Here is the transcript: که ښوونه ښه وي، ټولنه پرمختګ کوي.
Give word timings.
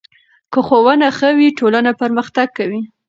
که 0.51 0.59
ښوونه 0.67 1.07
ښه 1.17 1.29
وي، 1.37 1.49
ټولنه 1.59 1.91
پرمختګ 2.01 2.47
کوي. 2.57 2.81